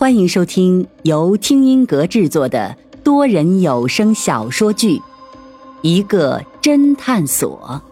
[0.00, 4.96] 欢迎收听由听音阁制作的多人有声小说剧
[5.82, 7.82] 《一个侦探所》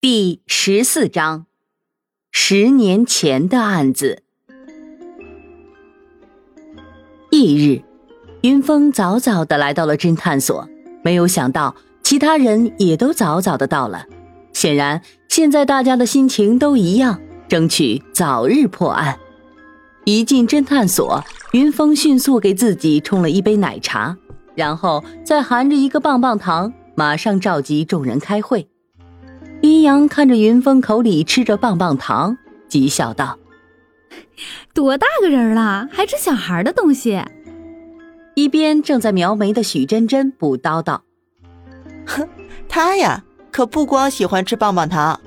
[0.00, 1.46] 第十四章：
[2.32, 4.24] 十年前的案子。
[7.30, 7.84] 翌日，
[8.40, 10.68] 云峰早早的来到了侦探所，
[11.04, 14.06] 没有想到其他人也都早早的到了。
[14.52, 17.20] 显然，现在大家的心情都一样。
[17.48, 19.18] 争取早日破案。
[20.04, 24.16] 一进侦探所，云峰迅速给自己冲了一杯奶茶，
[24.54, 28.68] 然后再含着一个棒棒糖，马上召集众人开会。
[29.62, 33.38] 林阳看着云峰口里吃着棒棒糖，讥笑道
[34.72, 37.20] ：“多大个人了，还吃小孩的东西？”
[38.36, 41.02] 一边正在描眉的许真真补叨道
[42.06, 42.28] ：“哼，
[42.68, 45.18] 他呀，可不光喜欢吃棒棒糖。”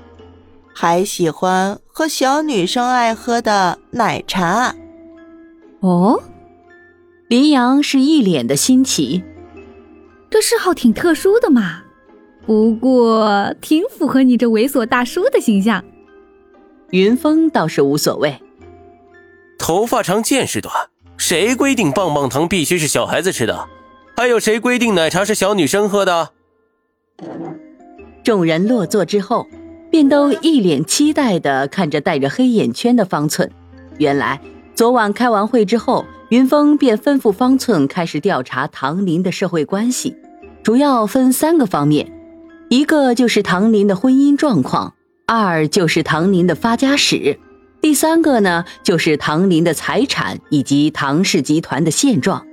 [0.72, 4.74] 还喜欢喝小女生爱喝的奶茶。
[5.80, 6.22] 哦，
[7.28, 9.22] 林阳是一脸的新奇，
[10.30, 11.82] 这嗜好挺特殊的嘛，
[12.46, 15.84] 不过挺符合你这猥琐大叔的形象。
[16.90, 18.40] 云峰倒是无所谓，
[19.58, 20.74] 头发长见识短，
[21.16, 23.68] 谁规定棒棒糖必须是小孩子吃的？
[24.16, 26.30] 还有谁规定奶茶是小女生喝的？
[28.22, 29.46] 众人落座之后。
[29.90, 33.50] 便都一脸期待地看着带着黑眼圈的方寸。
[33.98, 34.40] 原来
[34.74, 40.16] 昨晚开完会之后，云峰便吩咐方寸开始调查唐林的社会关系，
[40.62, 42.10] 主要分三个方面：
[42.68, 44.94] 一个就是唐林的婚姻状况，
[45.26, 47.38] 二就是唐林的发家史，
[47.82, 52.46] 第三个呢就是唐林的财产以及唐氏集团的现状。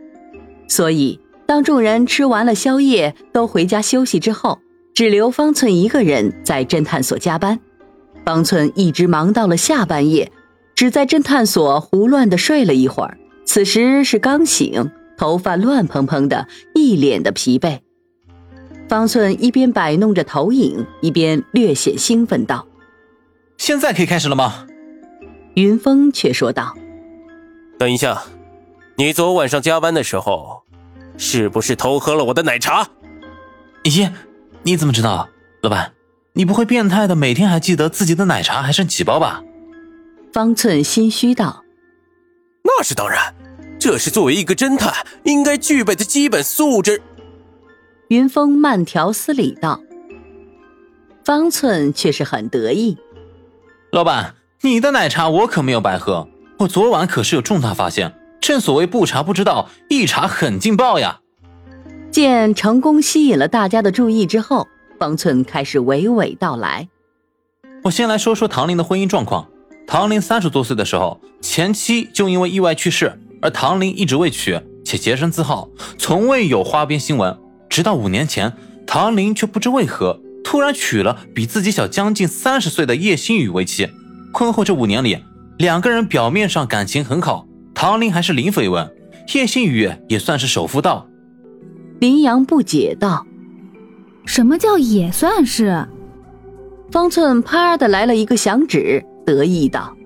[0.67, 4.59] 所以，当众人吃完了宵夜，都回家休息之后。
[4.97, 7.59] 只留方寸一个人在侦探所加班，
[8.25, 10.31] 方寸一直忙到了下半夜，
[10.73, 13.19] 只在侦探所胡乱的睡了一会儿。
[13.45, 17.81] 此时是刚醒，头发乱蓬蓬的，一脸的疲惫。
[18.89, 22.65] 方寸一边摆弄着投影，一边略显兴奋道
[23.59, 24.65] ：“现在可以开始了吗？”
[25.53, 26.75] 云峰却说道
[27.77, 28.23] ：“等一下，
[28.95, 30.63] 你昨晚上加班的时候，
[31.19, 32.89] 是不是偷喝了我的奶茶？”
[33.85, 34.09] 咦？
[34.63, 35.29] 你怎么知道，
[35.61, 35.93] 老板？
[36.33, 39.41] 你不会变态的每天还记得自己的奶茶还剩几包吧？
[40.31, 41.63] 方寸心虚道
[42.63, 43.33] ：“那是当然，
[43.79, 47.01] 这是作为一个侦探应该具备的基本素质。”
[48.09, 49.81] 云峰慢条斯理道。
[51.25, 52.97] 方寸却是很得意
[53.91, 56.27] ：“老板，你的奶茶我可没有白喝，
[56.59, 58.13] 我昨晚可是有重大发现。
[58.39, 61.21] 正所谓不查不知道，一查很劲爆呀。”
[62.17, 64.67] 见成功吸引了大家的注意之后，
[64.97, 66.89] 方寸开始娓娓道来
[67.85, 69.47] ：“我先来说说唐林的婚姻状况。
[69.85, 75.69] 唐林三十多岁的时候，前妻就因为意外去世，而唐林一直未娶，且洁身自好，
[75.99, 77.37] 从未有花边新闻。
[77.69, 78.51] 直到五年前，
[78.87, 83.87] 唐林却不知为何突然娶了比自己小将近三十岁的叶星宇为妻。
[84.33, 85.19] 婚后这五年里，
[85.59, 87.45] 两个人表面上感情很好，
[87.75, 88.91] 唐林还是零绯闻，
[89.35, 91.07] 叶星宇也算是守妇道。”
[91.99, 93.25] 林阳不解道
[94.25, 95.87] ：“什么叫也算是？”
[96.91, 99.97] 方寸啪的来了一个响指，得意道：“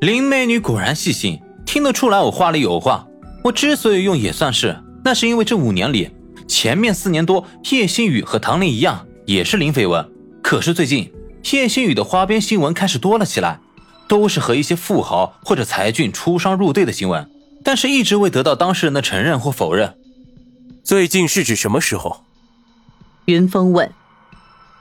[0.00, 3.06] 林美女果然细心，听得出来我话里有话。
[3.44, 6.10] 我之所以用也算是，那是因为这五年里，
[6.48, 10.06] 前面四年多，叶星宇和唐林一样，也是零绯闻。
[10.42, 11.12] 可是最近，
[11.52, 13.60] 叶星宇的花边新闻开始多了起来，
[14.08, 17.30] 都是和一些富豪或者才俊出双入对的新闻，
[17.62, 19.94] 但是一直未得到当事人的承认或否认。”
[20.90, 22.24] 最近是指什么时候？
[23.26, 23.92] 云峰问。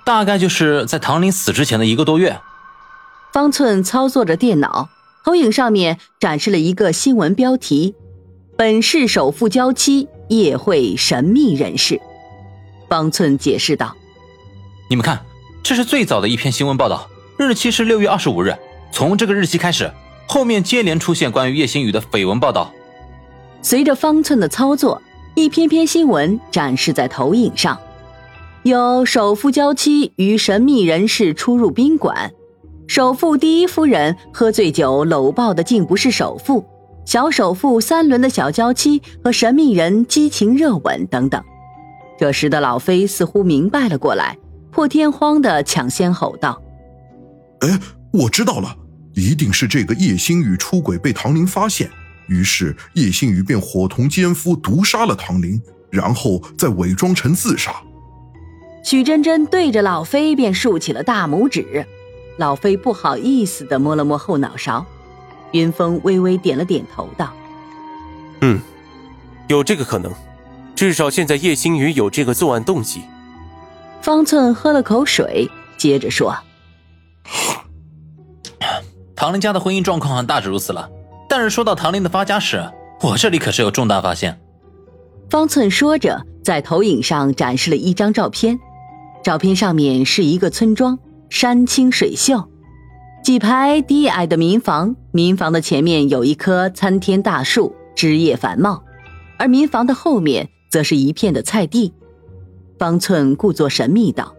[0.04, 2.40] 大概就是在唐林死之前的一个多月。
[3.32, 4.90] 方寸操作着电脑，
[5.24, 7.94] 投影上面展示了一个新闻标题
[8.58, 12.02] ：“本市首富娇妻夜会神秘人士。”
[12.90, 13.96] 方寸解释道
[14.90, 15.24] ：“你们看，
[15.62, 18.58] 这是最早的一篇新闻报道，日期是六月二十五日。
[18.92, 19.94] 从这个日期开始，
[20.28, 22.74] 后面接连出现关于叶星宇的绯闻报道。”
[23.62, 25.00] 随着方寸的操作。
[25.40, 27.80] 一篇篇新闻展示在投影上，
[28.64, 32.30] 有首富娇妻与神秘人士出入宾馆，
[32.88, 36.66] 首富第一夫人喝醉酒搂抱的竟不是首富，
[37.06, 41.42] 小首富三轮的小娇妻和神秘人激情热吻等等。
[42.18, 44.38] 这时的老飞似乎明白了过来，
[44.72, 46.62] 破天荒的抢先吼道
[47.62, 47.80] ：“哎，
[48.12, 48.76] 我知道了，
[49.14, 51.90] 一定是这个叶星宇出轨被唐林发现。”
[52.30, 57.76] 于是叶星宇便伙同奸夫毒杀了唐林，然后再伪装成自杀。
[58.84, 61.86] 许真真对着老飞便竖起了大拇指，
[62.38, 64.86] 老飞不好意思的摸了摸后脑勺，
[65.52, 67.34] 云峰微微点了点头，道
[68.42, 68.60] ：“嗯，
[69.48, 70.14] 有这个可能，
[70.76, 73.02] 至少现在叶星宇有这个作案动机。”
[74.02, 76.34] 方寸喝了口水，接着说
[79.14, 80.90] ：“唐林家的婚姻状况大致如此了，
[81.30, 82.62] 但是说到唐林的发家史，
[83.02, 84.38] 我这里可是有重大发现。”
[85.30, 88.60] 方寸说着，在投影上展示了一张照片，
[89.24, 91.00] 照片上面是一个村庄。
[91.30, 92.50] 山清水秀，
[93.24, 98.84] 几排低矮的民房，民房的前面有一棵参天大树，枝叶繁茂，
[99.38, 101.94] 而民房的后面则是一片的菜地。
[102.80, 104.34] 方寸故作神秘道：“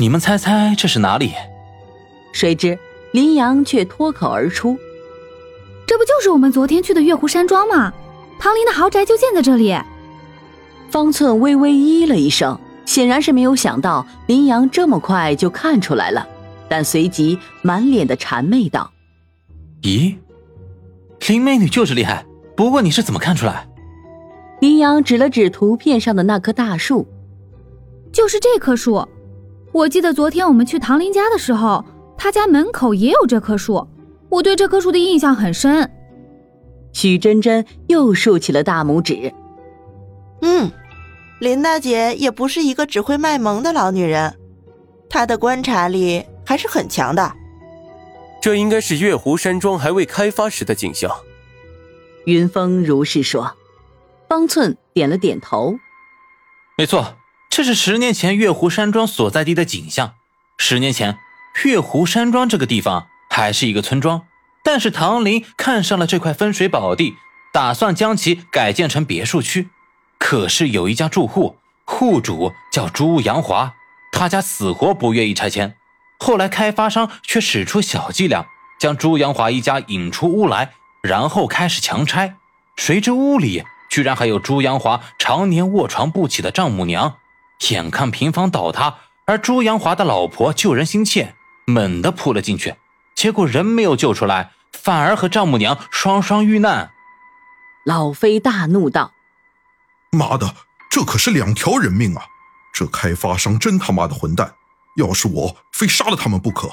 [0.00, 1.32] 你们猜猜这是哪里？”
[2.32, 2.78] 谁知
[3.12, 4.89] 林阳却脱口而出：“这
[6.00, 7.92] 不就是我们昨天去的月湖山庄吗？
[8.38, 9.76] 唐林的豪宅就建在这里。”
[10.88, 12.58] 方寸微微咦了一声。
[12.86, 16.26] 显然是没有想到林阳这么快就看出来了，
[16.68, 18.90] 但随即满脸的谄媚道
[19.82, 20.16] ：“咦，
[21.28, 22.24] 林美女就是厉害。
[22.56, 23.68] 不过你是怎么看出来？”
[24.60, 27.06] 林阳指了指图片上的那棵大树，
[28.10, 29.06] 就是这棵树。
[29.70, 31.84] 我记得昨天我们去唐林家的时候，
[32.16, 33.86] 他家门口也有这棵树，
[34.30, 35.90] 我对这棵树的印象很深。
[36.92, 39.32] 许真真又竖起了大拇指，
[40.42, 40.70] 嗯。
[41.40, 44.38] 林大姐也不是一个只会卖萌的老女人，
[45.08, 47.32] 她的观察力还是很强的。
[48.42, 51.10] 这应该是月湖山庄还未开发时的景象。
[52.26, 53.56] 云峰如是说，
[54.28, 55.78] 方寸点了点头。
[56.76, 57.16] 没错，
[57.48, 60.12] 这是十年前月湖山庄所在地的景象。
[60.58, 61.16] 十年前，
[61.64, 63.06] 月湖山庄这个地方
[63.40, 64.26] 还是一个村庄，
[64.62, 67.14] 但是唐林看上了这块风水宝地，
[67.54, 69.70] 打算将其改建成别墅区。
[70.18, 71.56] 可是有一家住户，
[71.86, 73.72] 户主叫朱阳华，
[74.12, 75.74] 他家死活不愿意拆迁。
[76.18, 78.44] 后来开发商却使出小伎俩，
[78.78, 80.72] 将朱阳华一家引出屋来，
[81.02, 82.36] 然后开始强拆。
[82.76, 87.16] 谁知屋里居然还有朱阳华常年卧床不起的丈母娘。
[87.70, 91.34] 眼看平房倒塌，而朱阳华的老婆救人心切，
[91.64, 92.74] 猛地扑了进去，
[93.14, 96.90] 结果人没有救出来，反而和丈母娘双双遇难。
[97.84, 99.12] 老飞大怒道。
[100.10, 100.54] 妈的，
[100.90, 102.24] 这可是两条人命啊！
[102.72, 104.54] 这开发商真他妈的混蛋！
[104.96, 106.70] 要是我，非杀了他们不可。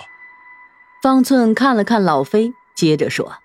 [1.01, 3.37] 方寸看了看老飞，接着说：“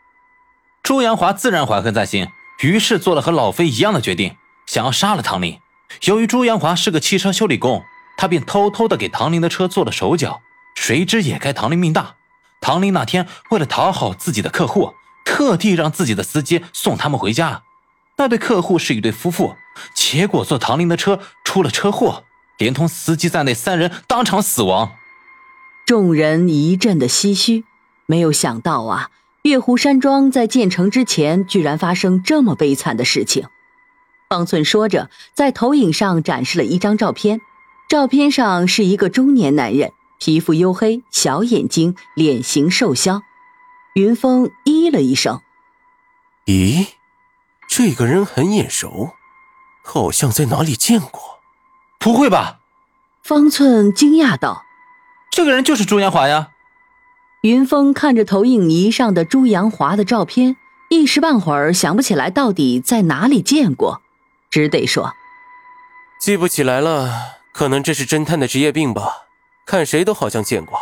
[0.82, 2.28] 朱阳华自然怀恨在心，
[2.62, 4.36] 于是做了和老飞一样的决定，
[4.66, 5.58] 想要杀了唐林。
[6.04, 7.84] 由于朱阳华是个汽车修理工，
[8.16, 10.40] 他便偷偷的给唐林的车做了手脚。
[10.74, 12.14] 谁知也该唐林命大，
[12.62, 14.94] 唐林那天为了讨好自己的客户，
[15.26, 17.64] 特地让自己的司机送他们回家。
[18.16, 19.54] 那对客户是一对夫妇。”
[19.94, 22.24] 结果坐唐林的车出了车祸，
[22.58, 24.92] 连同司机在内三人当场死亡。
[25.86, 27.64] 众人一阵的唏嘘，
[28.04, 29.08] 没有想到啊，
[29.44, 33.46] 月湖山庄在建成之前居然发生这么悲惨的事情。
[34.28, 37.40] 方寸说着，在投影上展示了一张照片，
[37.88, 39.92] 照片上是一个中年男人，
[40.24, 43.22] 皮肤黝黑，小眼睛，脸型瘦削。
[43.94, 45.40] 云峰咦了一声
[46.46, 46.90] ：“咦，
[47.66, 49.14] 这个人很眼熟。”
[49.82, 51.40] 好像在哪里见过，
[51.98, 52.60] 不会吧？
[53.24, 54.64] 方寸惊讶道
[55.32, 56.50] ：“这个人就是朱阳华呀！”
[57.42, 60.56] 云峰看着投影仪上的朱阳华的照片，
[60.88, 64.00] 一时半会儿想不起来到底在哪里见过，
[64.48, 65.14] 只得说
[66.22, 69.21] ：“记不起来了，可能这是侦探的职业病吧？
[69.66, 70.78] 看谁都好像见过。”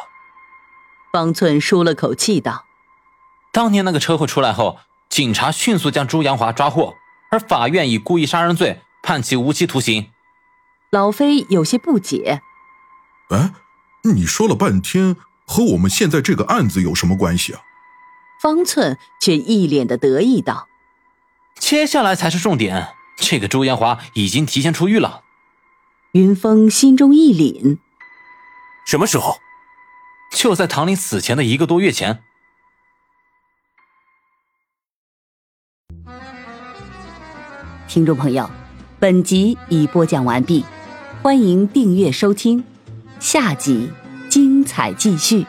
[1.12, 2.66] 方寸舒了口气道
[3.52, 6.94] ：“当年那个车祸出来后，警察迅速将朱阳华抓获，
[7.30, 10.10] 而法院以故意杀人罪。”判其无期徒刑。
[10.90, 12.42] 老飞有些不解
[13.32, 13.54] ：“哎，
[14.02, 17.62] 你说了半天，和我们现在这个案子有什么关系啊？”
[18.42, 20.68] 方寸却一脸的得意道
[21.58, 25.22] ：“接下来才是重点，这个朱延华已经提前出狱了。”
[26.12, 27.78] 云峰心中一凛
[28.86, 29.38] ：“什么时候？”
[30.36, 32.22] 就在唐林死前的一个多月前。
[37.88, 38.48] 听众朋友。
[39.00, 40.62] 本集已播讲完毕，
[41.22, 42.62] 欢迎订阅收听，
[43.18, 43.90] 下集
[44.28, 45.46] 精彩继续。